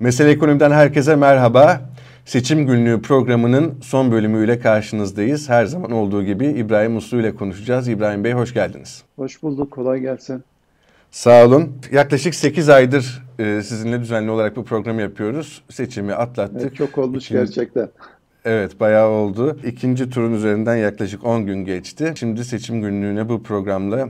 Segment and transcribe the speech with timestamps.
[0.00, 1.80] Mesele Ekonomi'den herkese merhaba.
[2.24, 5.48] Seçim Günlüğü programının son bölümüyle karşınızdayız.
[5.48, 7.88] Her zaman olduğu gibi İbrahim Uslu ile konuşacağız.
[7.88, 9.02] İbrahim Bey hoş geldiniz.
[9.16, 10.42] Hoş bulduk, kolay gelsin.
[11.10, 11.72] Sağ olun.
[11.92, 15.62] Yaklaşık 8 aydır e, sizinle düzenli olarak bu programı yapıyoruz.
[15.70, 16.62] Seçimi atlattık.
[16.62, 17.40] Evet, çok olmuş İkinci...
[17.40, 17.88] gerçekten.
[18.44, 19.58] Evet bayağı oldu.
[19.66, 22.12] İkinci turun üzerinden yaklaşık 10 gün geçti.
[22.16, 24.08] Şimdi seçim günlüğüne bu programla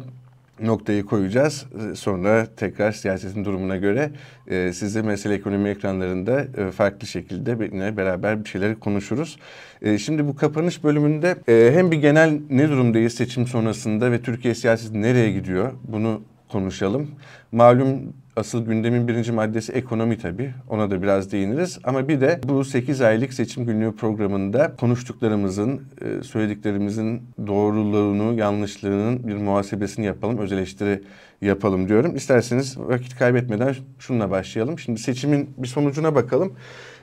[0.61, 1.67] noktayı koyacağız.
[1.95, 4.11] Sonra tekrar siyasetin durumuna göre
[4.47, 9.39] e, size mesele ekonomi ekranlarında e, farklı şekilde yine beraber bir şeyleri konuşuruz.
[9.83, 14.55] E, şimdi bu kapanış bölümünde e, hem bir genel ne durumdayız seçim sonrasında ve Türkiye
[14.55, 17.11] siyaseti nereye gidiyor bunu konuşalım.
[17.53, 20.55] Malum asıl gündemin birinci maddesi ekonomi tabii.
[20.69, 21.78] Ona da biraz değiniriz.
[21.84, 29.34] Ama bir de bu 8 aylık seçim günlüğü programında konuştuklarımızın, e, söylediklerimizin doğruluğunu, yanlışlığının bir
[29.34, 31.03] muhasebesini yapalım, öz eleştiri
[31.42, 32.16] yapalım diyorum.
[32.16, 34.78] İsterseniz vakit kaybetmeden şununla başlayalım.
[34.78, 36.53] Şimdi seçimin bir sonucuna bakalım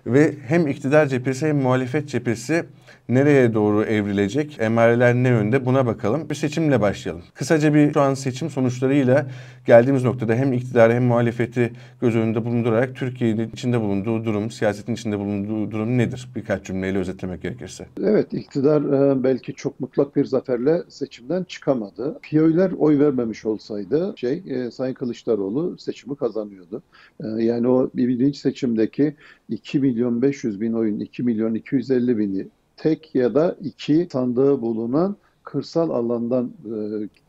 [0.08, 2.66] ve hem iktidar cephesi hem muhalefet cephesi
[3.10, 6.30] nereye doğru evrilecek, emareler ne yönde buna bakalım.
[6.30, 7.24] Bir seçimle başlayalım.
[7.34, 9.28] Kısaca bir şu an seçim sonuçlarıyla
[9.66, 15.20] geldiğimiz noktada hem iktidarı hem muhalefeti göz önünde bulundurarak Türkiye'nin içinde bulunduğu durum, siyasetin içinde
[15.20, 16.30] bulunduğu durum nedir?
[16.36, 17.86] Birkaç cümleyle özetlemek gerekirse.
[18.04, 22.20] Evet, iktidar e, belki çok mutlak bir zaferle seçimden çıkamadı.
[22.22, 26.84] Piyoylar oy vermemiş olsaydı şey e, Sayın Kılıçdaroğlu seçimi kazanıyordu.
[27.24, 29.16] E, yani o birinci seçimdeki
[29.50, 32.48] 2 milyon 500 bin oyun 2 milyon 250 bini
[32.78, 36.76] tek ya da iki sandığı bulunan kırsal alandan e,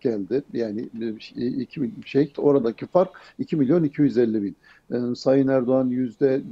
[0.01, 0.43] geldi.
[0.53, 0.89] Yani
[1.37, 4.57] e, iki şey oradaki fark 2 milyon 250 bin.
[4.93, 6.43] E, Sayın Erdoğan yüzde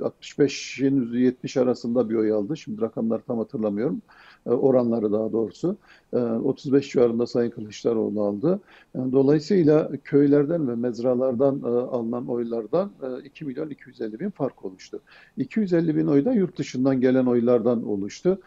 [0.00, 2.56] 65'in 70 arasında bir oy aldı.
[2.56, 4.02] Şimdi rakamları tam hatırlamıyorum.
[4.46, 5.76] E, oranları daha doğrusu.
[6.12, 8.60] 35 e, civarında Sayın Kılıçdaroğlu aldı.
[8.94, 12.90] E, dolayısıyla köylerden ve mezralardan alınan oylardan
[13.24, 15.00] 2 milyon 250 bin fark oluştu.
[15.36, 18.40] 250 bin oy da yurt dışından gelen oylardan oluştu.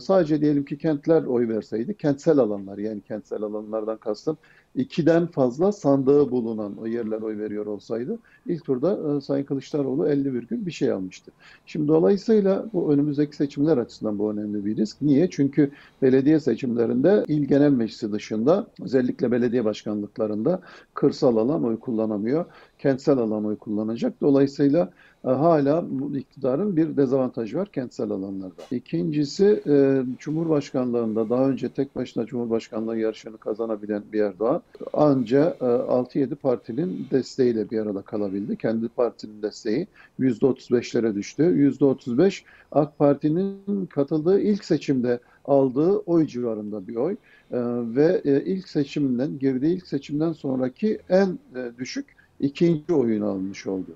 [0.00, 4.38] Sadece diyelim ki kentler oy verseydi, kentsel alanlar yani kentsel alanlardan kastım
[4.76, 10.32] ikiden fazla sandığı bulunan o yerler oy veriyor olsaydı ilk turda e, Sayın Kılıçdaroğlu 50
[10.32, 11.32] virgül bir şey almıştı.
[11.66, 15.02] Şimdi dolayısıyla bu önümüzdeki seçimler açısından bu önemli bir risk.
[15.02, 15.30] Niye?
[15.30, 15.70] Çünkü
[16.02, 20.60] belediye seçimlerinde il genel meclisi dışında özellikle belediye başkanlıklarında
[20.94, 22.44] kırsal alan oy kullanamıyor.
[22.78, 24.20] Kentsel alan oy kullanacak.
[24.20, 24.92] Dolayısıyla
[25.26, 28.62] e, hala iktidarın bir dezavantajı var kentsel alanlarda.
[28.70, 37.06] İkincisi e, Cumhurbaşkanlığında daha önce tek başına Cumhurbaşkanlığı yarışını kazanabilen bir Erdoğan anca 6-7 partinin
[37.10, 38.56] desteğiyle bir arada kalabildi.
[38.56, 39.86] Kendi partinin desteği
[40.20, 41.42] %35'lere düştü.
[41.42, 47.58] %35 AK Parti'nin katıldığı ilk seçimde aldığı oy civarında bir oy e,
[47.96, 51.38] ve ilk seçimden girdiği ilk seçimden sonraki en
[51.78, 53.90] düşük ikinci oyunu almış oldu.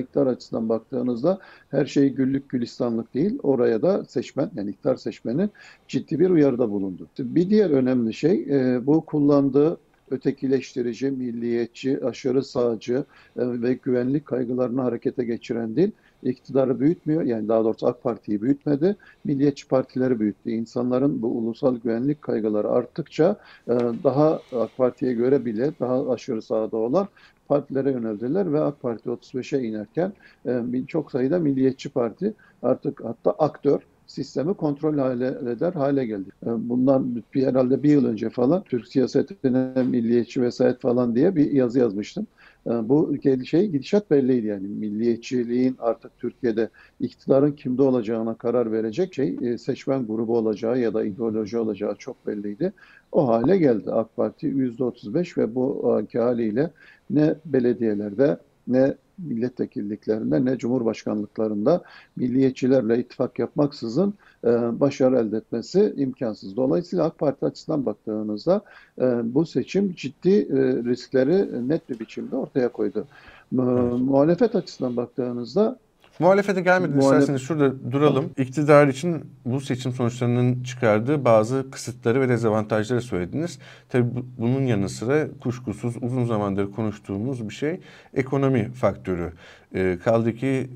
[0.00, 1.38] İktidar açısından baktığınızda
[1.70, 3.38] her şey güllük gülistanlık değil.
[3.42, 5.48] Oraya da seçmen yani iktidar seçmeni
[5.88, 7.08] ciddi bir uyarıda bulundu.
[7.18, 9.78] Bir diğer önemli şey e, bu kullandığı
[10.10, 13.04] ötekileştirici, milliyetçi, aşırı sağcı
[13.36, 15.90] e, ve güvenlik kaygılarını harekete geçiren dil
[16.22, 17.22] iktidarı büyütmüyor.
[17.22, 18.96] Yani daha doğrusu AK Parti'yi büyütmedi.
[19.24, 20.50] Milliyetçi partileri büyüttü.
[20.50, 23.36] İnsanların bu ulusal güvenlik kaygıları arttıkça
[23.68, 23.72] e,
[24.04, 27.08] daha AK Parti'ye göre bile daha aşırı sağda olan
[27.48, 30.12] partilere yöneldiler ve AK Parti 35'e inerken
[30.46, 36.30] e, çok sayıda milliyetçi parti artık hatta aktör sistemi kontrol hale eder hale geldi.
[36.46, 41.52] E, bundan bir, herhalde bir yıl önce falan Türk siyasetine milliyetçi vesayet falan diye bir
[41.52, 42.26] yazı yazmıştım.
[42.66, 46.68] E, bu şey gidişat belliydi yani milliyetçiliğin artık Türkiye'de
[47.00, 52.72] iktidarın kimde olacağına karar verecek şey seçmen grubu olacağı ya da ideoloji olacağı çok belliydi.
[53.12, 56.70] O hale geldi AK Parti %35 ve bu haliyle
[57.10, 58.38] ne belediyelerde
[58.68, 61.82] ne milletvekilliklerinde ne cumhurbaşkanlıklarında
[62.16, 64.14] milliyetçilerle ittifak yapmaksızın
[64.44, 66.56] e, başarı elde etmesi imkansız.
[66.56, 68.62] Dolayısıyla AK Parti açısından baktığınızda
[69.00, 70.56] e, bu seçim ciddi e,
[70.90, 73.06] riskleri net bir biçimde ortaya koydu.
[73.52, 75.78] E, muhalefet açısından baktığınızda
[76.18, 77.20] Muhalefete gelmeden Muhalef...
[77.20, 78.30] isterseniz şurada duralım.
[78.38, 83.58] İktidar için bu seçim sonuçlarının çıkardığı bazı kısıtları ve dezavantajları söylediniz.
[83.88, 84.06] Tabii
[84.38, 87.80] bunun yanı sıra kuşkusuz uzun zamandır konuştuğumuz bir şey
[88.14, 89.32] ekonomi faktörü.
[89.74, 90.70] E, kaldı ki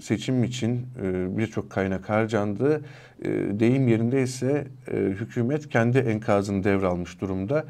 [0.00, 2.84] seçim için e, birçok kaynak harcandı.
[3.22, 3.30] E,
[3.60, 7.64] deyim yerinde ise e, hükümet kendi enkazını devralmış durumda.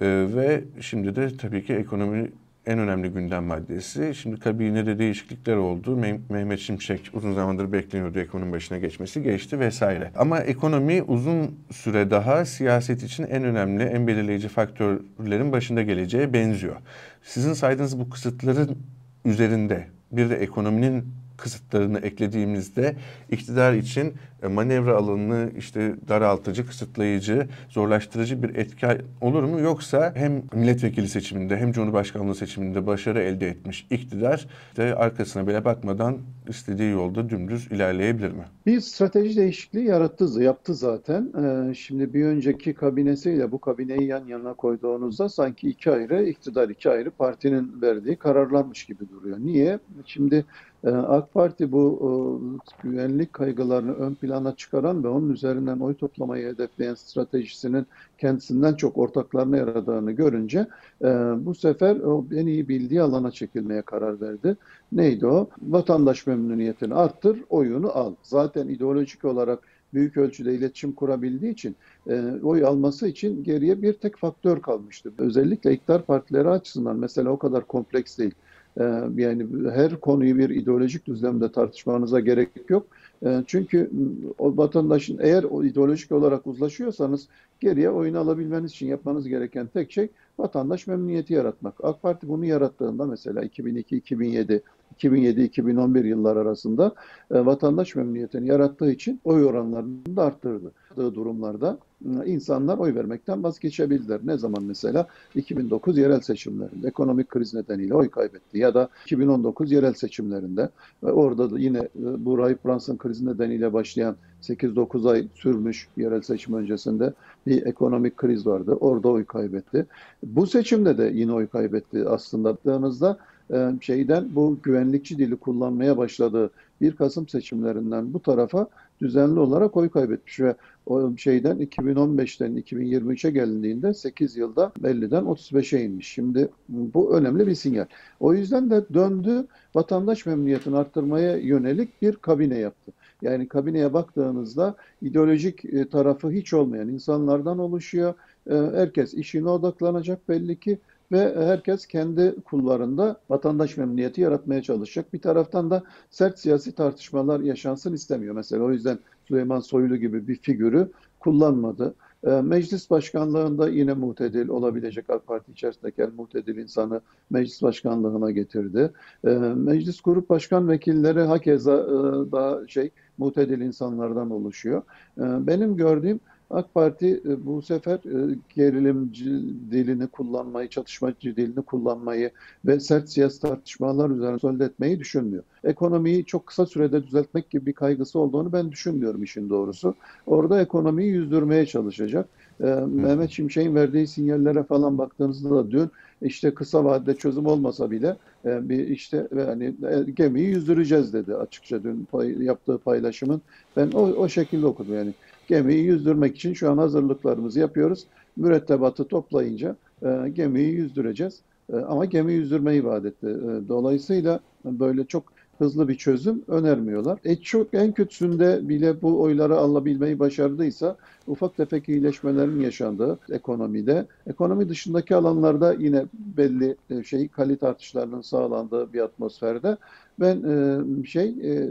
[0.00, 0.06] E,
[0.36, 2.30] ve şimdi de tabii ki ekonomi
[2.66, 4.14] en önemli gündem maddesi.
[4.14, 5.96] Şimdi kabinede değişiklikler oldu.
[6.30, 10.10] Mehmet Şimşek uzun zamandır bekleniyordu ekonomi başına geçmesi geçti vesaire.
[10.16, 16.76] Ama ekonomi uzun süre daha siyaset için en önemli, en belirleyici faktörlerin başında geleceğe benziyor.
[17.22, 18.78] Sizin saydığınız bu kısıtların
[19.24, 21.04] üzerinde bir de ekonominin
[21.36, 22.96] kısıtlarını eklediğimizde
[23.30, 28.86] iktidar için manevra alanını işte daraltıcı, kısıtlayıcı, zorlaştırıcı bir etki
[29.20, 29.60] olur mu?
[29.60, 34.46] Yoksa hem milletvekili seçiminde hem cumhurbaşkanlığı seçiminde başarı elde etmiş iktidar
[34.76, 36.18] de arkasına bile bakmadan
[36.48, 38.44] istediği yolda dümdüz ilerleyebilir mi?
[38.66, 41.32] Bir strateji değişikliği yarattı, yaptı zaten.
[41.42, 46.90] Ee, şimdi bir önceki kabinesiyle bu kabineyi yan yana koyduğunuzda sanki iki ayrı iktidar, iki
[46.90, 49.38] ayrı partinin verdiği kararlarmış gibi duruyor.
[49.40, 49.78] Niye?
[50.06, 50.44] Şimdi
[50.84, 54.25] e, AK Parti bu güvenlik kaygılarını ön plana
[54.56, 57.86] çıkaran ve onun üzerinden oy toplamayı hedefleyen stratejisinin
[58.18, 60.66] kendisinden çok ortaklarına yaradığını görünce
[61.02, 61.06] e,
[61.38, 64.56] bu sefer o en iyi bildiği alana çekilmeye karar verdi.
[64.92, 65.48] Neydi o?
[65.62, 68.14] Vatandaş memnuniyetini arttır, oyunu al.
[68.22, 69.58] Zaten ideolojik olarak
[69.94, 71.76] büyük ölçüde iletişim kurabildiği için
[72.10, 75.12] e, oy alması için geriye bir tek faktör kalmıştı.
[75.18, 78.34] Özellikle iktidar partileri açısından mesela o kadar kompleks değil.
[78.80, 78.82] E,
[79.16, 82.86] yani her konuyu bir ideolojik düzlemde tartışmanıza gerek yok.
[83.24, 83.90] E, çünkü
[84.38, 87.28] o vatandaşın eğer o ideolojik olarak uzlaşıyorsanız
[87.60, 90.08] geriye oyunu alabilmeniz için yapmanız gereken tek şey
[90.38, 91.74] vatandaş memnuniyeti yaratmak.
[91.84, 94.60] AK Parti bunu yarattığında mesela 2002-2007
[94.98, 96.94] 2007-2011 yıllar arasında
[97.30, 100.72] e, vatandaş memnuniyetini yarattığı için oy oranlarını da arttırdı.
[100.96, 104.20] Durumlarda insanlar oy vermekten vazgeçebildiler.
[104.24, 109.92] Ne zaman mesela 2009 yerel seçimlerinde ekonomik kriz nedeniyle oy kaybetti ya da 2019 yerel
[109.92, 110.68] seçimlerinde
[111.02, 116.20] ve orada da yine e, bu Rahip Brunson krizi nedeniyle başlayan 8-9 ay sürmüş yerel
[116.20, 117.12] seçim öncesinde
[117.46, 118.72] bir ekonomik kriz vardı.
[118.72, 119.86] Orada oy kaybetti.
[120.22, 122.56] Bu seçimde de yine oy kaybetti aslında.
[122.66, 123.18] Baktığınızda
[123.52, 126.50] e, şeyden bu güvenlikçi dili kullanmaya başladığı
[126.80, 128.66] 1 Kasım seçimlerinden bu tarafa
[129.00, 130.54] düzenli olarak oy kaybetmiş ve
[130.86, 136.08] o şeyden 2015'ten 2023'e gelindiğinde 8 yılda 50'den 35'e inmiş.
[136.08, 137.86] Şimdi bu önemli bir sinyal.
[138.20, 142.92] O yüzden de döndü vatandaş memnuniyetini arttırmaya yönelik bir kabine yaptı.
[143.22, 148.14] Yani kabineye baktığınızda ideolojik e, tarafı hiç olmayan insanlardan oluşuyor.
[148.50, 150.78] E, herkes işine odaklanacak belli ki
[151.12, 155.12] ve herkes kendi kullarında vatandaş memnuniyeti yaratmaya çalışacak.
[155.12, 158.34] Bir taraftan da sert siyasi tartışmalar yaşansın istemiyor.
[158.34, 161.94] Mesela o yüzden Süleyman Soylu gibi bir figürü kullanmadı.
[162.26, 167.00] Ee, meclis başkanlığında yine muhtedil olabilecek AK Parti içerisindeki en muhtedil insanı
[167.30, 168.90] meclis başkanlığına getirdi.
[169.24, 174.82] Ee, meclis grup başkan vekilleri hakeza e, daha şey muhtedil insanlardan oluşuyor.
[175.18, 176.20] Ee, benim gördüğüm
[176.50, 177.94] AK Parti e, bu sefer
[178.32, 179.24] e, gerilimci
[179.70, 182.30] dilini kullanmayı, çatışmacı dilini kullanmayı
[182.64, 185.44] ve sert siyasi tartışmalar üzerine söz etmeyi düşünmüyor.
[185.64, 189.96] Ekonomiyi çok kısa sürede düzeltmek gibi bir kaygısı olduğunu ben düşünmüyorum işin doğrusu.
[190.26, 192.30] Orada ekonomiyi yüzdürmeye çalışacak.
[192.60, 195.90] Ee, Mehmet Şimşek'in verdiği sinyallere falan baktığınızda da dün
[196.22, 199.76] işte kısa vadede çözüm olmasa bile bir işte yani
[200.14, 203.42] gemiyi yüzdüreceğiz dedi açıkça dün pay, yaptığı paylaşımın.
[203.76, 205.14] Ben o, o şekilde okudum yani
[205.46, 208.04] gemiyi yüzdürmek için şu an hazırlıklarımızı yapıyoruz.
[208.36, 211.40] Mürettebatı toplayınca e, gemiyi yüzdüreceğiz.
[211.72, 213.26] E, ama gemi yüzdürmeyi vaat etti.
[213.26, 215.24] E, dolayısıyla böyle çok
[215.58, 217.18] hızlı bir çözüm önermiyorlar.
[217.24, 224.68] E çok en kötüsünde bile bu oyları alabilmeyi başardıysa ufak tefek iyileşmelerin yaşandığı ekonomide, ekonomi
[224.68, 229.76] dışındaki alanlarda yine belli e, şey kalite artışlarının sağlandığı bir atmosferde
[230.20, 231.70] ben e, şey e,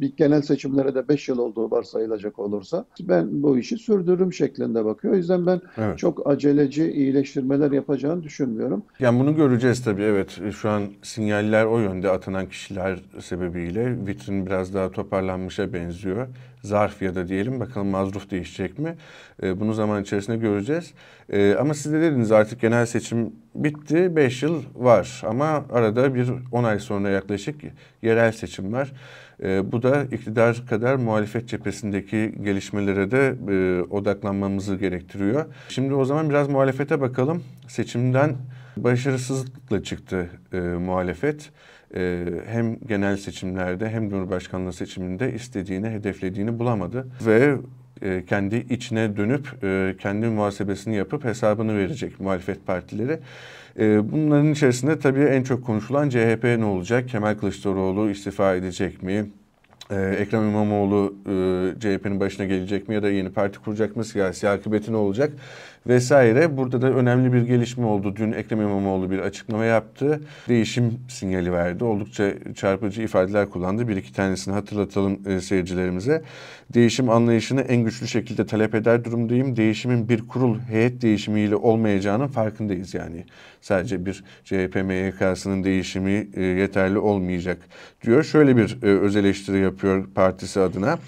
[0.00, 5.14] bir genel seçimlere de 5 yıl olduğu varsayılacak olursa ben bu işi sürdürürüm şeklinde bakıyor.
[5.14, 5.98] O yüzden ben evet.
[5.98, 8.82] çok aceleci iyileştirmeler yapacağını düşünmüyorum.
[8.98, 10.40] Yani bunu göreceğiz tabii evet.
[10.52, 16.26] Şu an sinyaller o yönde atanan kişiler sebebiyle vitrin biraz daha toparlanmışa benziyor
[16.66, 18.96] zarf ya da diyelim bakalım mazruf değişecek mi?
[19.42, 20.92] E, bunu zaman içerisinde göreceğiz.
[21.32, 24.16] E, ama siz de dediniz artık genel seçim bitti.
[24.16, 27.60] 5 yıl var ama arada bir 10 ay sonra yaklaşık
[28.02, 28.92] yerel seçim var.
[29.42, 35.44] E, bu da iktidar kadar muhalefet cephesindeki gelişmelere de e, odaklanmamızı gerektiriyor.
[35.68, 37.42] Şimdi o zaman biraz muhalefete bakalım.
[37.68, 38.36] Seçimden
[38.76, 41.50] başarısızlıkla çıktı e, muhalefet.
[41.94, 47.06] E, hem genel seçimlerde hem Cumhurbaşkanlığı seçiminde istediğini, hedeflediğini bulamadı.
[47.26, 47.56] Ve
[48.02, 53.18] e, kendi içine dönüp e, kendi muhasebesini yapıp hesabını verecek muhalefet partileri.
[53.78, 57.08] E, bunların içerisinde tabii en çok konuşulan CHP ne olacak?
[57.08, 59.26] Kemal Kılıçdaroğlu istifa edecek mi?
[59.90, 61.14] Ekrem İmamoğlu
[61.80, 64.04] CHP'nin başına gelecek mi ya da yeni parti kuracak mı?
[64.04, 65.32] Siyasi akıbeti ne olacak?
[65.88, 66.56] Vesaire.
[66.56, 68.16] Burada da önemli bir gelişme oldu.
[68.16, 70.20] Dün Ekrem İmamoğlu bir açıklama yaptı.
[70.48, 71.84] Değişim sinyali verdi.
[71.84, 73.88] Oldukça çarpıcı ifadeler kullandı.
[73.88, 76.22] Bir iki tanesini hatırlatalım e, seyircilerimize.
[76.74, 79.56] Değişim anlayışını en güçlü şekilde talep eder durumdayım.
[79.56, 83.24] Değişimin bir kurul heyet değişimiyle olmayacağının farkındayız yani.
[83.60, 87.58] Sadece bir CHP MYK'sının değişimi e, yeterli olmayacak
[88.02, 88.24] diyor.
[88.24, 90.98] Şöyle bir e, öz eleştiri yapıyor partisi adına.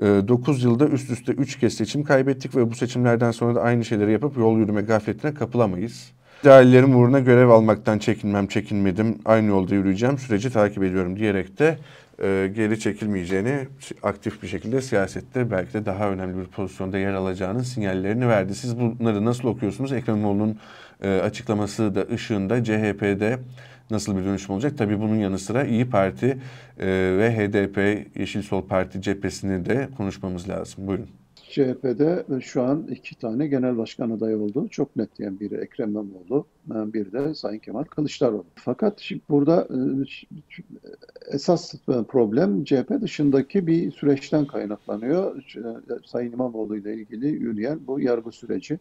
[0.00, 4.12] 9 yılda üst üste 3 kez seçim kaybettik ve bu seçimlerden sonra da aynı şeyleri
[4.12, 6.12] yapıp yol yürüme gafletine kapılamayız.
[6.42, 9.18] İdeallerim uğruna görev almaktan çekinmem, çekinmedim.
[9.24, 11.78] Aynı yolda yürüyeceğim, süreci takip ediyorum diyerek de
[12.22, 13.68] e, geri çekilmeyeceğini,
[14.02, 18.54] aktif bir şekilde siyasette belki de daha önemli bir pozisyonda yer alacağının sinyallerini verdi.
[18.54, 19.92] Siz bunları nasıl okuyorsunuz?
[19.92, 20.58] Ekrem İmamoğlu'nun
[21.02, 23.38] e, açıklaması da ışığında CHP'de
[23.90, 24.78] nasıl bir dönüşüm olacak?
[24.78, 26.38] Tabii bunun yanı sıra İyi Parti
[26.78, 26.86] e,
[27.18, 30.86] ve HDP, Yeşil Sol Parti cephesini de konuşmamız lazım.
[30.86, 31.08] Buyurun.
[31.56, 34.68] CHP'de şu an iki tane genel başkan adayı oldu.
[34.70, 38.44] Çok net diyen biri Ekrem İmamoğlu, bir de Sayın Kemal Kılıçdaroğlu.
[38.54, 39.78] Fakat şimdi burada e,
[41.34, 45.42] esas problem CHP dışındaki bir süreçten kaynaklanıyor.
[46.06, 48.78] Sayın İmamoğlu ile ilgili yürüyen bu yargı süreci e,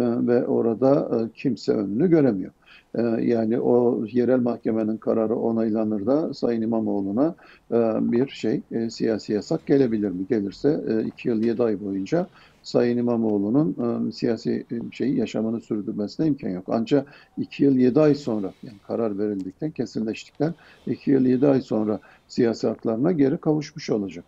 [0.00, 2.52] ve orada e, kimse önünü göremiyor.
[2.98, 7.36] Ee, yani o yerel mahkemenin kararı onaylanır da Sayın İmamoğlu'na
[7.72, 7.74] e,
[8.12, 10.26] bir şey e, siyasi yasak gelebilir mi?
[10.26, 12.30] Gelirse e, iki yıl yedi ay boyunca
[12.62, 16.66] Sayın İmamoğlu'nun siyasi şeyi yaşamını sürdürmesine imkan yok.
[16.72, 20.54] Ancak iki yıl yedi ay sonra yani karar verildikten, kesinleştikten
[20.86, 24.26] iki yıl yedi ay sonra siyasi haklarına geri kavuşmuş olacak.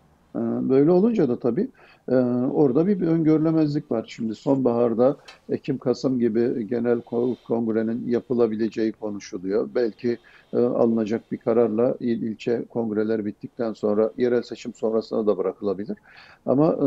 [0.69, 1.71] Böyle olunca da tabii
[2.09, 2.15] ee,
[2.55, 4.05] orada bir öngörülemezlik var.
[4.09, 5.17] Şimdi sonbaharda
[5.49, 7.01] Ekim-Kasım gibi genel
[7.47, 9.69] kongrenin yapılabileceği konuşuluyor.
[9.75, 10.19] Belki
[10.53, 15.99] e, alınacak bir kararla il ilçe kongreler bittikten sonra yerel seçim sonrasına da bırakılabilir.
[16.47, 16.87] Ama e,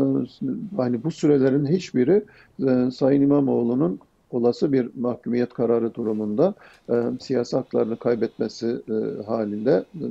[0.76, 2.24] hani bu sürelerin hiçbiri
[2.68, 4.00] e, Sayın İmamoğlu'nun
[4.30, 6.54] olası bir mahkumiyet kararı durumunda
[6.90, 10.06] e, siyasi haklarını kaybetmesi e, halinde e,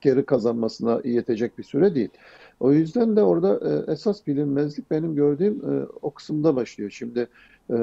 [0.00, 2.10] geri kazanmasına yetecek bir süre değil.
[2.60, 6.90] O yüzden de orada e, esas bilinmezlik benim gördüğüm e, o kısımda başlıyor.
[6.90, 7.28] Şimdi
[7.70, 7.76] e,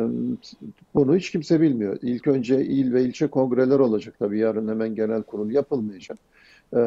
[0.96, 1.98] bunu hiç kimse bilmiyor.
[2.02, 6.18] İlk önce il ve ilçe kongreler olacak tabii yarın hemen genel kurul yapılmayacak.
[6.76, 6.80] E,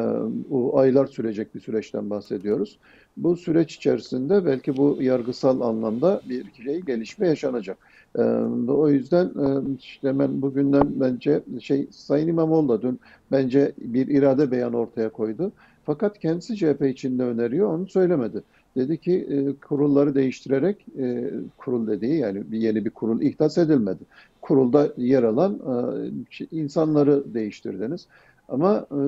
[0.51, 2.79] o aylar sürecek bir süreçten bahsediyoruz.
[3.17, 7.77] Bu süreç içerisinde belki bu yargısal anlamda bir şey gelişme yaşanacak.
[8.17, 8.21] E,
[8.67, 12.99] o yüzden e, işte hemen bugünden bence şey Sayın İmamoğlu da dün
[13.31, 15.51] bence bir irade beyan ortaya koydu.
[15.85, 18.43] Fakat kendisi CHP içinde öneriyor, onu söylemedi.
[18.75, 24.03] Dedi ki e, kurulları değiştirerek, e, kurul dediği yani bir yeni bir kurul ihdas edilmedi.
[24.41, 28.07] Kurulda yer alan e, insanları değiştirdiniz.
[28.49, 28.99] Ama e,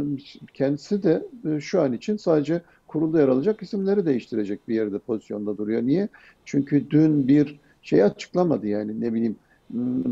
[0.53, 5.57] kendisi de e, şu an için sadece kurulda yer alacak isimleri değiştirecek bir yerde pozisyonda
[5.57, 5.81] duruyor.
[5.81, 6.07] Niye?
[6.45, 9.35] Çünkü dün bir şey açıklamadı yani ne bileyim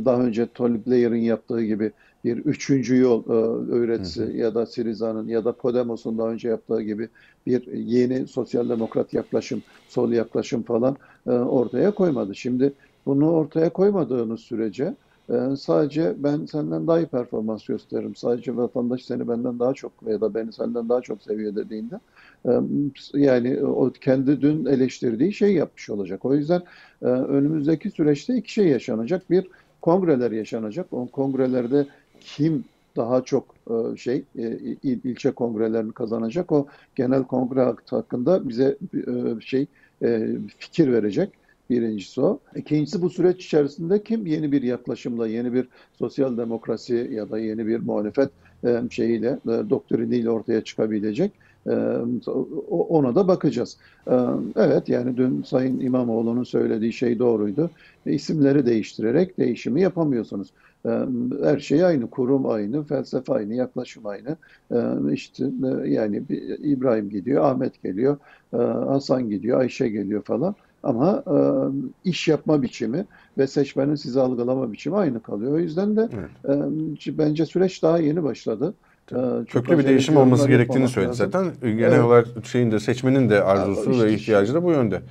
[0.05, 1.91] daha önce Tony Blair'ın yaptığı gibi
[2.25, 3.33] bir üçüncü yol e,
[3.71, 4.31] öğretisi hı hı.
[4.31, 7.09] ya da Siriza'nın ya da Podemos'un daha önce yaptığı gibi
[7.45, 12.35] bir yeni sosyal demokrat yaklaşım, sol yaklaşım falan ortaya koymadı.
[12.35, 12.73] Şimdi
[13.05, 14.93] bunu ortaya koymadığınız sürece
[15.29, 18.15] e, sadece ben senden daha iyi performans gösteririm.
[18.15, 21.99] Sadece vatandaş seni benden daha çok ya da beni senden daha çok seviyor dediğinde
[22.45, 22.51] e,
[23.13, 26.25] yani o kendi dün eleştirdiği şey yapmış olacak.
[26.25, 26.61] O yüzden
[27.01, 29.29] e, önümüzdeki süreçte iki şey yaşanacak.
[29.29, 29.47] Bir
[29.81, 30.93] kongreler yaşanacak.
[30.93, 31.85] O kongrelerde
[32.19, 32.63] kim
[32.95, 38.77] daha çok e, şey il, ilçe kongrelerini kazanacak o genel kongre hakkında bize
[39.41, 39.67] şey
[40.57, 41.46] fikir verecek.
[41.69, 42.39] Birincisi o.
[42.55, 47.67] İkincisi bu süreç içerisinde kim yeni bir yaklaşımla, yeni bir sosyal demokrasi ya da yeni
[47.67, 48.29] bir muhalefet
[48.89, 51.31] şeyiyle, doktriniyle ortaya çıkabilecek.
[52.69, 53.77] Ona da bakacağız.
[54.55, 57.69] Evet yani dün Sayın İmamoğlu'nun söylediği şey doğruydu.
[58.05, 60.53] İsimleri değiştirerek değişimi yapamıyorsunuz.
[61.43, 64.37] Her şey aynı, kurum aynı, felsefe aynı, yaklaşım aynı.
[65.13, 65.45] İşte
[65.85, 66.23] yani
[66.63, 68.17] İbrahim gidiyor, Ahmet geliyor,
[68.87, 70.55] Hasan gidiyor, Ayşe geliyor falan.
[70.83, 71.23] Ama
[72.03, 73.05] iş yapma biçimi
[73.37, 75.51] ve seçmenin sizi algılama biçimi aynı kalıyor.
[75.51, 77.17] O yüzden de evet.
[77.17, 78.73] bence süreç daha yeni başladı.
[79.09, 81.31] Çok Köklü bir değişim olması gerektiğini söyledi lazım.
[81.31, 81.77] zaten.
[81.77, 82.03] Genel evet.
[82.03, 85.01] olarak şeyin de seçmenin de arzusu işte, ve ihtiyacı da bu yönde.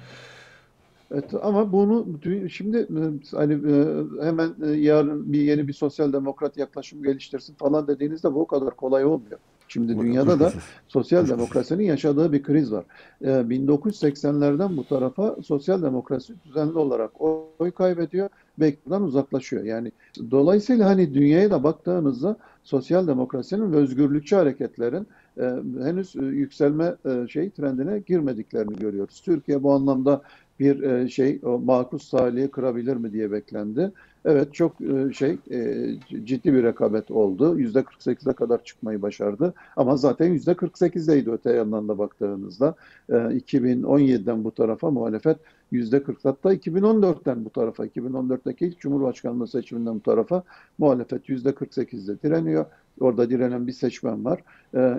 [1.10, 2.06] Evet, ama bunu
[2.50, 3.84] şimdi e, hani e,
[4.24, 8.70] hemen e, yarın bir yeni bir sosyal demokrat yaklaşım geliştirsin falan dediğinizde bu o kadar
[8.76, 9.38] kolay olmuyor.
[9.68, 10.52] Şimdi dünyada da
[10.88, 12.84] sosyal demokrasinin yaşadığı bir kriz var.
[13.22, 19.64] 1980'lerden bu tarafa sosyal demokrasi düzenli olarak oy kaybediyor ve iktidardan uzaklaşıyor.
[19.64, 19.92] Yani
[20.30, 25.06] dolayısıyla hani dünyaya da baktığınızda sosyal demokrasinin ve özgürlükçü hareketlerin
[25.38, 25.42] e,
[25.84, 29.20] henüz e, yükselme e, şey trendine girmediklerini görüyoruz.
[29.20, 30.22] Türkiye bu anlamda
[30.60, 33.92] bir e, şey o makus talihi kırabilir mi diye beklendi.
[34.24, 35.86] Evet çok e, şey e,
[36.24, 37.58] ciddi bir rekabet oldu.
[37.58, 39.54] Yüzde 48'e kadar çıkmayı başardı.
[39.76, 42.74] Ama zaten yüzde 48'deydi öte yandan da baktığınızda.
[43.08, 45.36] 2017'den bu tarafa muhalefet
[45.70, 50.42] yüzde 40 hatta 2014'ten bu tarafa 2014'teki ilk Cumhurbaşkanlığı seçiminden bu tarafa
[50.78, 52.66] muhalefet yüzde 48'de direniyor.
[53.00, 54.40] Orada direnen bir seçmen var.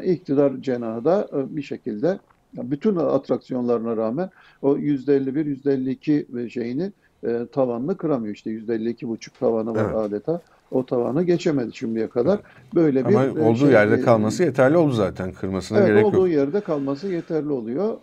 [0.04, 2.20] İktidar cenahı da bir şekilde
[2.54, 4.30] bütün atraksiyonlarına rağmen
[4.62, 6.92] o %51, %52 şeyini
[7.24, 8.36] e, tavanını kıramıyor.
[8.36, 9.96] İşte %52 buçuk tavanı var evet.
[9.96, 10.42] adeta.
[10.72, 12.40] O tavanı geçemedi şimdiye kadar.
[12.76, 15.32] Böyle Ama bir olduğu şey, yerde kalması yeterli oldu zaten.
[15.32, 16.14] Kırmasına evet, gerek yok.
[16.14, 17.98] olduğu yerde kalması yeterli oluyor.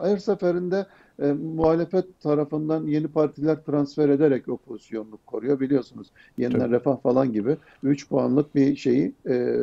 [0.00, 0.86] Her seferinde
[1.22, 5.60] e, muhalefet tarafından yeni partiler transfer ederek o pozisyonluk koruyor.
[5.60, 6.72] Biliyorsunuz Yeniden Tabii.
[6.72, 9.56] Refah falan gibi 3 puanlık bir şeyi e,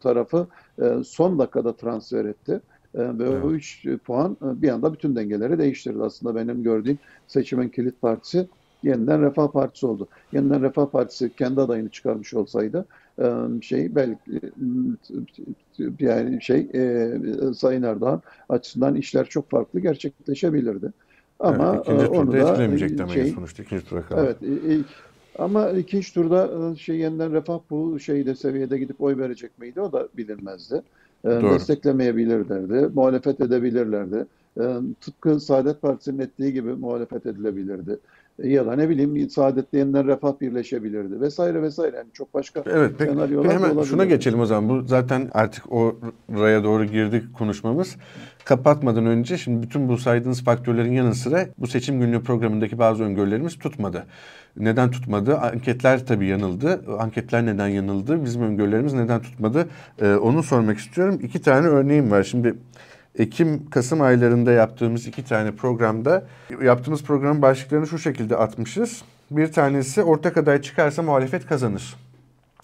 [0.00, 0.46] tarafı
[0.82, 2.60] e, son dakikada transfer etti.
[2.94, 3.44] Ee, ve evet.
[3.44, 6.02] o 3 puan e, bir anda bütün dengeleri değiştirdi.
[6.02, 8.48] Aslında benim gördüğüm seçimin kilit partisi
[8.82, 10.08] yeniden Refah Partisi oldu.
[10.32, 12.86] Yeniden Refah Partisi kendi adayını çıkarmış olsaydı
[13.18, 13.26] e,
[13.62, 14.20] şey belki
[15.78, 16.68] e, yani şey
[17.54, 20.92] Sayın Erdoğan açısından işler çok farklı gerçekleşebilirdi.
[21.40, 24.04] Ama evet, ikinci onu da etkilemeyecek şey, sonuçta ikinci tura.
[24.16, 24.86] Evet ilk
[25.38, 30.08] ama ikinci turda şey yeniden refah bu şeyde seviyede gidip oy verecek miydi o da
[30.16, 30.82] bilinmezdi.
[31.24, 31.50] Ee, Doğru.
[31.50, 34.26] desteklemeyebilirlerdi, muhalefet edebilirlerdi.
[34.60, 37.98] Ee, tıpkı Saadet Partisi'nin ettiği gibi muhalefet edilebilirdi.
[38.42, 41.96] Ya da ne bileyim Saadet'le yeniden refah birleşebilirdi vesaire vesaire.
[41.96, 43.86] Yani çok başka evet, peki, senaryolar hemen olabilir.
[43.86, 44.68] Şuna geçelim o zaman.
[44.68, 45.96] Bu zaten artık o
[46.30, 47.96] raya doğru girdik konuşmamız.
[48.44, 53.58] Kapatmadan önce şimdi bütün bu saydığınız faktörlerin yanı sıra bu seçim günlüğü programındaki bazı öngörülerimiz
[53.58, 54.06] tutmadı.
[54.56, 55.38] Neden tutmadı?
[55.38, 56.84] Anketler tabii yanıldı.
[56.98, 58.24] Anketler neden yanıldı?
[58.24, 59.68] Bizim öngörülerimiz neden tutmadı?
[60.00, 61.20] Ee, onu sormak istiyorum.
[61.22, 62.22] İki tane örneğim var.
[62.22, 62.54] Şimdi
[63.18, 66.24] Ekim-Kasım aylarında yaptığımız iki tane programda
[66.62, 69.02] yaptığımız programın başlıklarını şu şekilde atmışız.
[69.30, 71.96] Bir tanesi ortak aday çıkarsa muhalefet kazanır.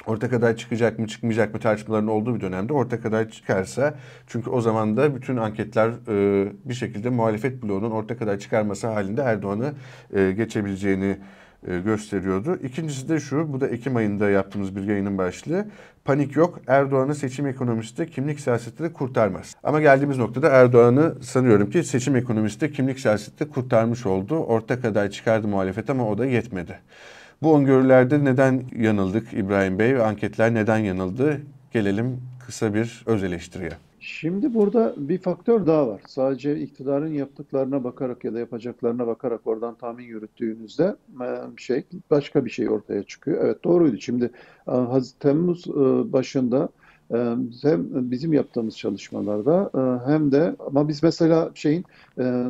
[0.07, 3.95] Ortak aday çıkacak mı çıkmayacak mı tartışmaların olduğu bir dönemde ortak aday çıkarsa
[4.27, 9.23] çünkü o zaman da bütün anketler e, bir şekilde muhalefet bloğunun ortak aday çıkarması halinde
[9.23, 9.73] Erdoğan'ı
[10.15, 11.17] e, geçebileceğini
[11.63, 12.59] gösteriyordu.
[12.63, 15.67] İkincisi de şu, bu da Ekim ayında yaptığımız bir yayının başlığı.
[16.05, 19.57] Panik yok, Erdoğan'ı seçim ekonomisi de kimlik siyaseti de kurtarmaz.
[19.63, 24.37] Ama geldiğimiz noktada Erdoğan'ı sanıyorum ki seçim ekonomisi de kimlik siyaseti kurtarmış oldu.
[24.37, 26.79] Ortak aday çıkardı muhalefet ama o da yetmedi.
[27.43, 31.41] Bu öngörülerde neden yanıldık İbrahim Bey anketler neden yanıldı?
[31.73, 33.90] Gelelim kısa bir öz eleştiriye.
[34.01, 36.03] Şimdi burada bir faktör daha var.
[36.07, 42.51] Sadece iktidarın yaptıklarına bakarak ya da yapacaklarına bakarak oradan tahmin yürüttüğünüzde e, şey başka bir
[42.51, 43.45] şey ortaya çıkıyor.
[43.45, 43.97] Evet doğruydu.
[43.99, 44.31] Şimdi
[44.69, 44.75] e,
[45.21, 46.69] Temmuz e, başında
[47.63, 49.71] hem bizim yaptığımız çalışmalarda
[50.07, 51.85] hem de ama biz mesela şeyin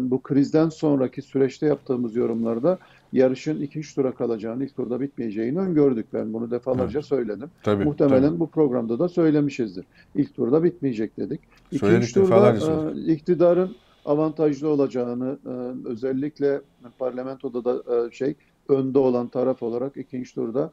[0.00, 2.78] bu krizden sonraki süreçte yaptığımız yorumlarda
[3.12, 6.06] yarışın ikinci tura kalacağını, ilk turda bitmeyeceğini öngördük.
[6.12, 7.08] Ben bunu defalarca evet.
[7.08, 7.50] söyledim.
[7.62, 8.40] Tabii, Muhtemelen tabii.
[8.40, 9.84] bu programda da söylemişizdir.
[10.14, 11.40] İlk turda bitmeyecek dedik.
[11.72, 15.50] İkinci turda e, iktidarın avantajlı olacağını, e,
[15.88, 16.60] özellikle
[16.98, 18.34] parlamentoda da e, şey
[18.68, 20.70] önde olan taraf olarak ikinci turda e,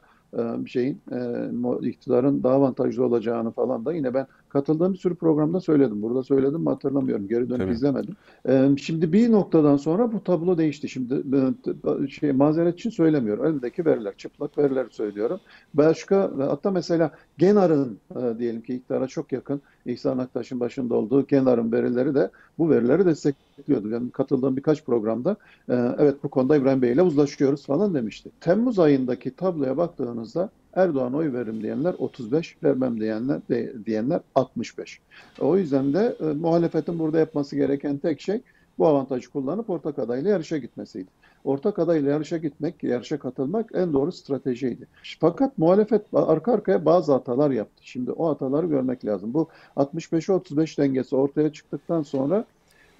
[0.66, 1.00] şeyin
[1.82, 6.02] e, iktidarın daha avantajlı olacağını falan da yine ben katıldığım bir sürü programda söyledim.
[6.02, 7.28] Burada söyledim mi hatırlamıyorum.
[7.28, 7.72] Geri dönüp Tabii.
[7.72, 8.14] izlemedim.
[8.48, 10.88] E, şimdi bir noktadan sonra bu tablo değişti.
[10.88, 11.22] Şimdi
[12.08, 13.44] şey mazeret için söylemiyorum.
[13.44, 15.40] Elimdeki veriler, çıplak veriler söylüyorum.
[15.74, 17.98] Başka hatta mesela Genar'ın
[18.38, 23.90] diyelim ki iktidara çok yakın İhsan Aktaş'ın başında olduğu Genar'ın verileri de bu verileri destekliyordu.
[23.90, 25.36] Yani katıldığım birkaç programda
[25.98, 28.30] evet bu konuda İbrahim Bey ile uzlaşıyoruz falan demişti.
[28.40, 35.00] Temmuz ayındaki tabloya baktığınızda Erdoğan oy veririm diyenler 35, vermem diyenler de, diyenler 65.
[35.40, 38.40] O yüzden de e, muhalefetin burada yapması gereken tek şey
[38.78, 41.10] bu avantajı kullanıp ortak adayla yarışa gitmesiydi.
[41.48, 44.86] Ortak adayla yarışa gitmek, yarışa katılmak en doğru stratejiydi.
[45.20, 47.82] Fakat muhalefet arka arkaya bazı hatalar yaptı.
[47.82, 49.34] Şimdi o hataları görmek lazım.
[49.34, 52.44] Bu 65'e 35 dengesi ortaya çıktıktan sonra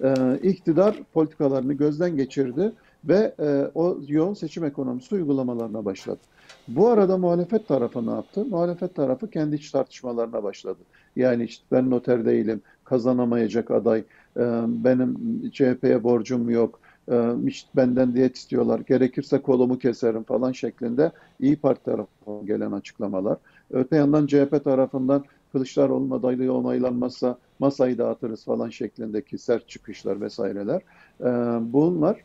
[0.03, 2.71] e, iktidar politikalarını gözden geçirdi
[3.05, 6.19] ve e, o yoğun seçim ekonomisi uygulamalarına başladı.
[6.67, 8.45] Bu arada muhalefet tarafı ne yaptı?
[8.45, 10.79] Muhalefet tarafı kendi iç tartışmalarına başladı.
[11.15, 13.99] Yani işte ben noter değilim, kazanamayacak aday,
[14.37, 15.17] e, benim
[15.51, 16.79] CHP'ye borcum yok,
[17.75, 23.37] benden diyet istiyorlar, gerekirse kolumu keserim falan şeklinde İyi Parti tarafından gelen açıklamalar.
[23.71, 30.81] Öte yandan CHP tarafından Kılıçdaroğlu'nun adaylığı onaylanmazsa masayı dağıtırız falan şeklindeki sert çıkışlar vesaireler.
[31.73, 32.23] Bunlar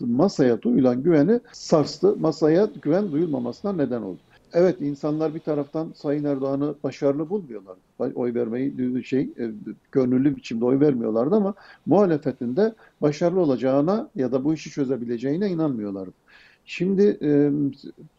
[0.00, 2.16] masaya duyulan güveni sarstı.
[2.16, 4.18] Masaya güven duyulmamasına neden oldu.
[4.54, 7.76] Evet insanlar bir taraftan Sayın Erdoğan'ı başarılı bulmuyorlar.
[7.98, 9.50] Oy vermeyi şey e,
[9.92, 11.54] gönüllü biçimde oy vermiyorlardı ama
[11.86, 16.12] muhalefetinde başarılı olacağına ya da bu işi çözebileceğine inanmıyorlardı.
[16.66, 17.18] Şimdi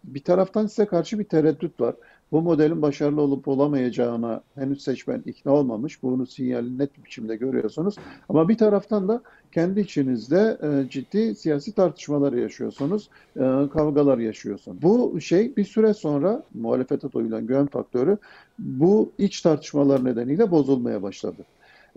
[0.03, 1.95] bir taraftan size karşı bir tereddüt var.
[2.31, 6.03] Bu modelin başarılı olup olamayacağına henüz seçmen ikna olmamış.
[6.03, 7.95] Bunu sinyali net biçimde görüyorsunuz.
[8.29, 13.39] Ama bir taraftan da kendi içinizde e, ciddi siyasi tartışmalar yaşıyorsunuz, e,
[13.73, 14.81] kavgalar yaşıyorsunuz.
[14.81, 18.17] Bu şey bir süre sonra muhalefete duyulan güven faktörü
[18.59, 21.41] bu iç tartışmalar nedeniyle bozulmaya başladı.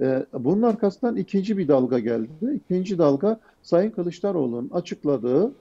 [0.01, 2.29] E, bunun arkasından ikinci bir dalga geldi.
[2.55, 5.53] İkinci dalga Sayın Kılıçdaroğlu'nun açıkladığı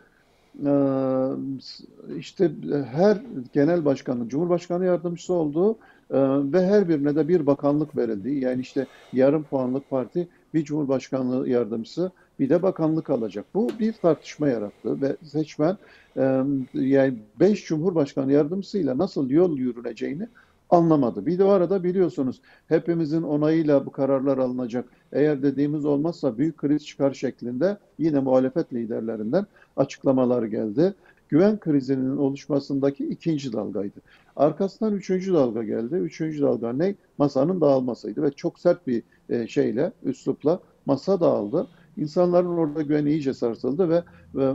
[2.17, 2.51] işte
[2.91, 3.21] her
[3.53, 5.71] genel başkanın cumhurbaşkanı yardımcısı olduğu
[6.11, 6.17] e,
[6.53, 8.29] ve her birine de bir bakanlık verildi.
[8.29, 13.45] Yani işte yarım puanlık parti bir cumhurbaşkanlığı yardımcısı bir de bakanlık alacak.
[13.53, 15.77] Bu bir tartışma yarattı ve seçmen
[16.17, 16.43] e,
[16.73, 20.27] yani beş cumhurbaşkanı yardımcısıyla nasıl yol yürüneceğini
[20.69, 21.25] anlamadı.
[21.25, 24.89] Bir de o arada biliyorsunuz hepimizin onayıyla bu kararlar alınacak.
[25.12, 29.45] Eğer dediğimiz olmazsa büyük kriz çıkar şeklinde yine muhalefet liderlerinden
[29.77, 30.93] açıklamalar geldi.
[31.30, 33.99] Güven krizinin oluşmasındaki ikinci dalgaydı.
[34.36, 35.95] Arkasından üçüncü dalga geldi.
[35.95, 36.95] Üçüncü dalga ne?
[37.17, 41.67] Masanın dağılmasıydı ve çok sert bir e, şeyle, üslupla masa dağıldı.
[41.97, 44.03] İnsanların orada güveni iyice sarsıldı ve,
[44.36, 44.53] ve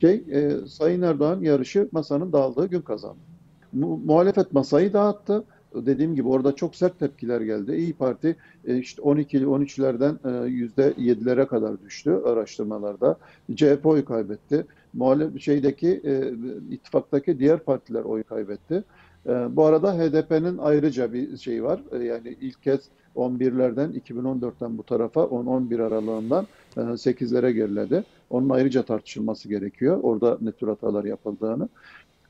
[0.00, 3.31] şey, e, Sayın Erdoğan yarışı masanın dağıldığı gün kazandı
[3.72, 5.44] mu, muhalefet masayı dağıttı.
[5.74, 7.76] Dediğim gibi orada çok sert tepkiler geldi.
[7.76, 13.16] İyi Parti e, işte 12'li 13'lerden yüzde 7'lere kadar düştü araştırmalarda.
[13.54, 14.66] CHP oy kaybetti.
[14.92, 16.32] Muhalefet şeydeki e,
[16.74, 18.84] ittifaktaki diğer partiler oy kaybetti.
[19.26, 21.80] E, bu arada HDP'nin ayrıca bir şey var.
[22.02, 22.80] Yani ilk kez
[23.16, 28.04] 11'lerden 2014'ten bu tarafa 10-11 aralığından 8'lere geriledi.
[28.30, 30.00] Onun ayrıca tartışılması gerekiyor.
[30.02, 31.68] Orada ne tür hatalar yapıldığını.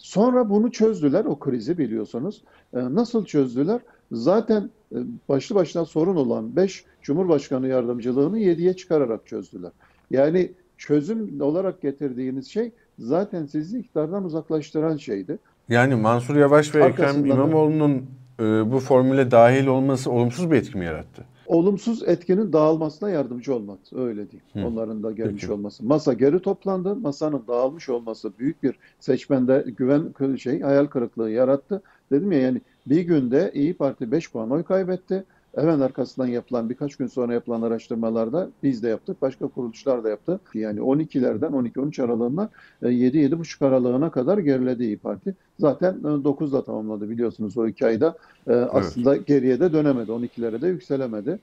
[0.03, 2.43] Sonra bunu çözdüler, o krizi biliyorsunuz.
[2.75, 3.81] Ee, nasıl çözdüler?
[4.13, 9.71] Zaten e, başlı başına sorun olan 5 Cumhurbaşkanı yardımcılığını 7'ye çıkararak çözdüler.
[10.11, 15.39] Yani çözüm olarak getirdiğiniz şey zaten sizi iktidardan uzaklaştıran şeydi.
[15.69, 18.07] Yani Mansur Yavaş ve Ekrem İmamoğlu'nun
[18.41, 21.25] e, bu formüle dahil olması olumsuz bir etki mi yarattı?
[21.53, 23.79] Olumsuz etkinin dağılmasına yardımcı olmak.
[23.93, 24.43] Öyle değil.
[24.53, 24.67] Hı.
[24.67, 25.53] Onların da gelmiş Peki.
[25.53, 25.85] olması.
[25.85, 26.97] Masa geri toplandı.
[26.97, 31.83] Masanın dağılmış olması büyük bir seçmende güven şey hayal kırıklığı yarattı.
[32.13, 35.25] Dedim ya yani bir günde İyi Parti 5 puan oy kaybetti.
[35.55, 39.23] Hemen arkasından yapılan birkaç gün sonra yapılan araştırmalarda biz de yaptık.
[39.23, 40.41] Başka kuruluşlar da yaptı.
[40.55, 42.51] Yani 12'lerden 12-13 aralığından
[42.83, 45.35] 7-7,5 e, aralığına kadar geriledi İyi Parti.
[45.59, 48.17] Zaten 9'da e, tamamladı biliyorsunuz o iki ayda.
[48.47, 49.27] E, aslında evet.
[49.27, 50.11] geriye de dönemedi.
[50.11, 51.39] 12'lere de yükselemedi.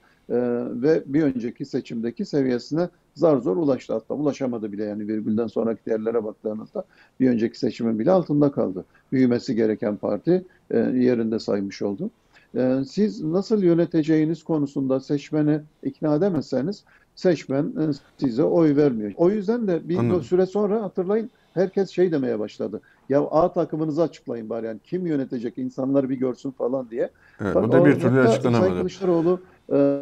[0.70, 3.94] Ve bir önceki seçimdeki seviyesine zar zor ulaştı.
[3.94, 6.84] Hatta ulaşamadı bile yani virgülden sonraki değerlere baktığınızda
[7.20, 8.86] bir önceki seçimin bile altında kaldı.
[9.12, 12.10] Büyümesi gereken parti yerinde saymış oldu.
[12.56, 16.84] Ee, siz nasıl yöneteceğiniz konusunda seçmeni ikna edemezseniz
[17.16, 19.12] seçmen e, size oy vermiyor.
[19.18, 20.24] O yüzden de bir Anladım.
[20.24, 22.82] süre sonra hatırlayın herkes şey demeye başladı.
[23.10, 27.10] Ya A takımınızı açıklayın bari yani kim yönetecek insanları bir görsün falan diye.
[27.42, 28.70] Evet, Bak, bu da bir türlü açıklanamadı.
[28.70, 30.00] Sayın Kılıçdaroğlu e,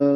[0.00, 0.06] e,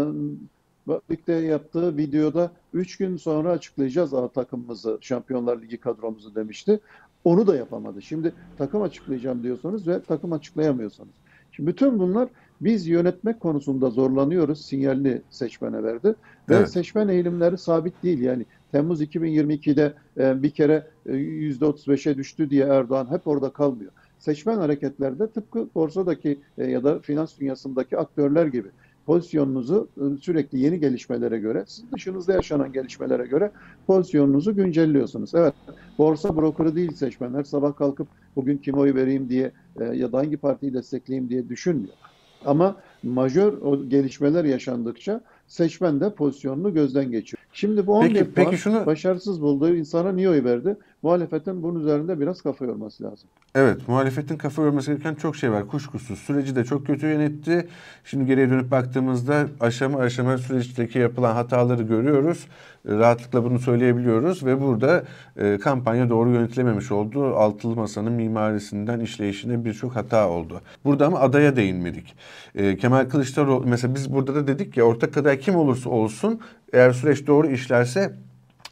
[0.88, 6.80] birlikte yaptığı videoda 3 gün sonra açıklayacağız A takımımızı, Şampiyonlar Ligi kadromuzu demişti.
[7.24, 8.02] Onu da yapamadı.
[8.02, 11.12] Şimdi takım açıklayacağım diyorsanız ve takım açıklayamıyorsanız.
[11.52, 12.28] Şimdi bütün bunlar
[12.60, 16.14] biz yönetmek konusunda zorlanıyoruz sinyalini seçmene verdi.
[16.48, 16.70] Ve evet.
[16.70, 18.20] seçmen eğilimleri sabit değil.
[18.20, 23.92] Yani Temmuz 2022'de e, bir kere e, %35'e düştü diye Erdoğan hep orada kalmıyor.
[24.18, 28.68] Seçmen hareketlerde tıpkı borsadaki e, ya da finans dünyasındaki aktörler gibi
[29.06, 33.52] pozisyonunuzu ıı, sürekli yeni gelişmelere göre, sizin dışınızda yaşanan gelişmelere göre
[33.86, 35.34] pozisyonunuzu güncelliyorsunuz.
[35.34, 35.54] Evet,
[35.98, 40.36] borsa brokeri değil seçmenler sabah kalkıp bugün kim oy vereyim diye e, ya da hangi
[40.36, 41.96] partiyi destekleyeyim diye düşünmüyor.
[42.44, 47.43] Ama majör gelişmeler yaşandıkça seçmen de pozisyonunu gözden geçiyor.
[47.54, 48.86] Şimdi bu 11 peki, puan peki şunu...
[48.86, 50.76] başarısız bulduğu insana niye oy verdi?
[51.02, 53.28] Muhalefetin bunun üzerinde biraz kafa yorması lazım.
[53.54, 55.66] Evet, muhalefetin kafa yorması gereken çok şey var.
[55.66, 57.68] Kuşkusuz süreci de çok kötü yönetti.
[58.04, 62.46] Şimdi geriye dönüp baktığımızda aşama aşama süreçteki yapılan hataları görüyoruz.
[62.86, 65.04] Rahatlıkla bunu söyleyebiliyoruz ve burada
[65.36, 67.36] e, kampanya doğru yönetilememiş oldu.
[67.36, 70.60] Altılı Masa'nın mimarisinden işleyişine birçok hata oldu.
[70.84, 72.16] Burada ama adaya değinmedik.
[72.54, 76.40] E, Kemal Kılıçdaroğlu mesela biz burada da dedik ya ortak aday kim olursa olsun
[76.74, 78.12] eğer süreç doğru işlerse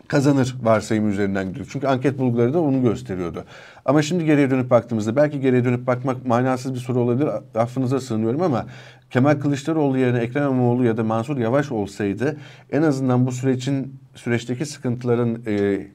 [0.08, 1.66] kazanır varsayım üzerinden gidiyor.
[1.72, 3.44] Çünkü anket bulguları da onu gösteriyordu.
[3.84, 7.28] Ama şimdi geriye dönüp baktığımızda belki geriye dönüp bakmak manasız bir soru olabilir.
[7.54, 8.66] Affınıza sığınıyorum ama
[9.10, 12.36] Kemal Kılıçdaroğlu yerine Ekrem İmamoğlu ya da Mansur Yavaş olsaydı
[12.72, 15.86] en azından bu sürecin süreçteki sıkıntıların e,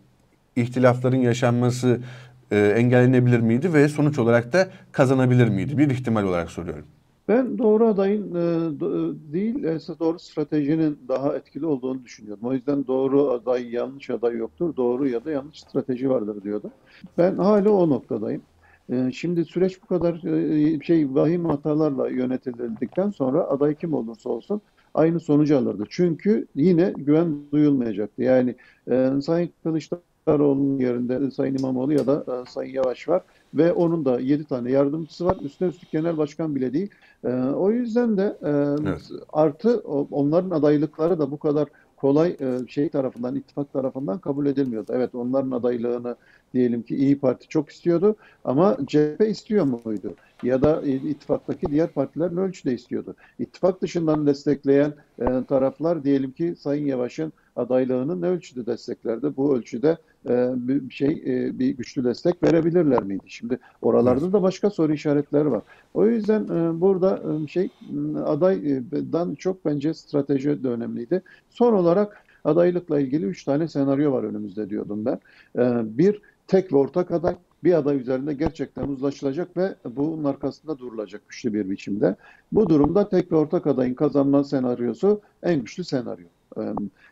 [0.55, 1.99] ihtilafların yaşanması
[2.51, 5.77] e, engellenebilir miydi ve sonuç olarak da kazanabilir miydi?
[5.77, 6.85] Bir ihtimal olarak soruyorum.
[7.27, 8.39] Ben doğru adayın e,
[8.85, 12.43] e, değil, esas doğru stratejinin daha etkili olduğunu düşünüyorum.
[12.45, 14.75] O yüzden doğru aday, yanlış aday yoktur.
[14.75, 16.73] Doğru ya da yanlış strateji vardır diyordu.
[17.17, 18.41] Ben hala o noktadayım.
[18.91, 20.21] E, şimdi süreç bu kadar
[20.83, 24.61] şey vahim hatalarla yönetildikten sonra aday kim olursa olsun
[24.93, 25.83] aynı sonucu alırdı.
[25.89, 28.23] Çünkü yine güven duyulmayacaktı.
[28.23, 28.55] Yani
[29.21, 29.53] Sayın
[30.27, 33.21] Kılıçdaroğlu'nun yerinde Sayın İmamoğlu ya da Sayın Yavaş var
[33.53, 35.37] ve onun da 7 tane yardımcısı var.
[35.41, 36.89] Üstüne üstlük genel başkan bile değil.
[37.23, 38.49] E, o yüzden de e,
[38.89, 39.09] evet.
[39.33, 39.79] artı
[40.11, 44.91] onların adaylıkları da bu kadar kolay e, şey tarafından, ittifak tarafından kabul edilmiyordu.
[44.95, 46.15] Evet onların adaylığını
[46.53, 50.13] diyelim ki İyi Parti çok istiyordu ama CHP istiyor muydu?
[50.43, 53.15] Ya da ittifaktaki diğer partiler ne ölçüde istiyordu?
[53.39, 59.37] İttifak dışından destekleyen e, taraflar diyelim ki Sayın Yavaş'ın adaylığını ne ölçüde desteklerdi?
[59.37, 59.97] Bu ölçüde
[60.29, 63.23] e, bir şey e, bir güçlü destek verebilirler miydi?
[63.27, 65.61] Şimdi oralarda da başka soru işaretleri var.
[65.93, 67.69] O yüzden e, burada şey
[68.25, 71.21] adaydan çok bence strateji de önemliydi.
[71.49, 75.19] Son olarak adaylıkla ilgili üç tane senaryo var önümüzde diyordum ben.
[75.97, 81.53] Bir tek ve ortak aday bir aday üzerinde gerçekten uzlaşılacak ve bunun arkasında durulacak güçlü
[81.53, 82.15] bir biçimde.
[82.51, 86.25] Bu durumda tek ve ortak adayın kazanma senaryosu en güçlü senaryo.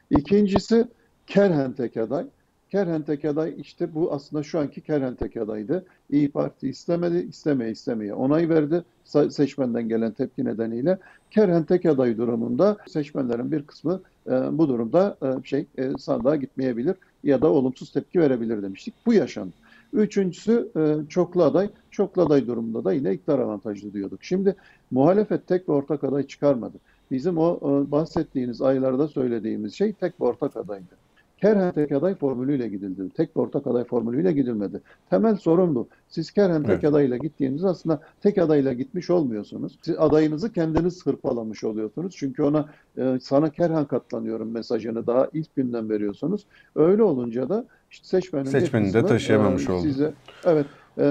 [0.10, 0.88] İkincisi
[1.28, 2.26] Kerhen tek aday.
[2.70, 5.86] Kerhen tek aday işte bu aslında şu anki Kerhen tek adaydı.
[6.10, 8.84] İyi Parti istemedi, istemeye istemeye onay verdi
[9.30, 11.00] seçmenden gelen tepki nedeniyle.
[11.32, 16.96] Kerhen tek aday durumunda seçmenlerin bir kısmı e, bu durumda e, şey e, sandığa gitmeyebilir
[17.24, 18.94] ya da olumsuz tepki verebilir demiştik.
[19.06, 19.54] Bu yaşandı.
[19.94, 21.70] Üçüncüsü e, çoklu aday.
[21.92, 24.24] Çoklu aday durumunda da yine iktidar avantajlı diyorduk.
[24.24, 24.56] Şimdi
[24.92, 26.78] muhalefet tek ve ortak aday çıkarmadı.
[27.12, 31.06] Bizim o e, bahsettiğiniz aylarda söylediğimiz şey tek ve ortak adaydı.
[31.42, 33.10] Kerhen tek aday formülüyle gidildi.
[33.18, 34.82] Tek bir ortak aday formülüyle gidilmedi.
[35.10, 35.88] Temel sorun bu.
[36.10, 36.84] Siz Kerhen tek evet.
[36.84, 39.80] adayla gittiğinizde aslında tek adayla gitmiş olmuyorsunuz.
[39.82, 42.16] Siz adayınızı kendiniz hırpalamış oluyorsunuz.
[42.18, 46.46] Çünkü ona e, sana Kerhen katlanıyorum mesajını daha ilk günden veriyorsunuz.
[46.76, 49.82] Öyle olunca da işte seçmenin seçmeni de taşıyamamış e, oldu.
[49.82, 50.14] Size,
[50.46, 50.66] evet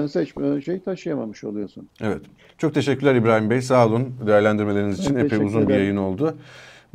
[0.09, 1.89] seçme şey taşıyamamış oluyorsun.
[2.01, 2.21] Evet.
[2.57, 3.61] Çok teşekkürler İbrahim Bey.
[3.61, 5.15] Sağ olun değerlendirmeleriniz için.
[5.15, 6.35] Epey uzun bir yayın oldu.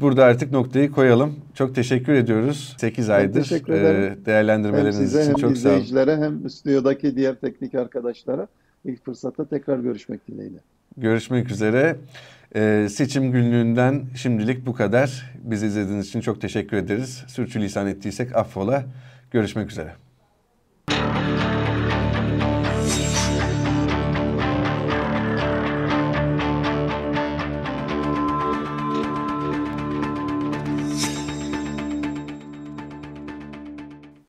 [0.01, 1.37] Burada artık noktayı koyalım.
[1.55, 2.77] Çok teşekkür ediyoruz.
[2.79, 5.77] 8 aydır e, değerlendirmeleriniz hem size, için hem çok sağ olun.
[5.77, 8.47] Hem izleyicilere hem stüdyodaki diğer teknik arkadaşlara
[8.85, 10.59] ilk fırsatta tekrar görüşmek dileğiyle.
[10.97, 11.97] Görüşmek üzere.
[12.57, 15.33] Ee, seçim günlüğünden şimdilik bu kadar.
[15.43, 17.25] Bizi izlediğiniz için çok teşekkür ederiz.
[17.29, 18.85] Sürçülisan ettiysek affola.
[19.31, 19.95] Görüşmek üzere.